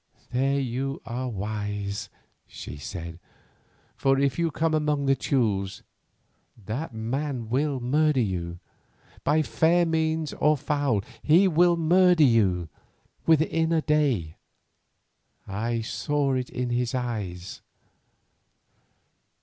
[0.31, 2.09] "There you are wise,"
[2.47, 3.19] she said,
[3.95, 5.83] "for if you come among the Teules
[6.57, 8.57] that man will murder you;
[9.23, 12.67] by fair means or foul he will murder you
[13.27, 14.37] within a day,
[15.47, 17.61] I saw it in his eyes.